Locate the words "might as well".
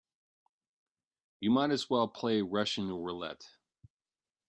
1.51-2.07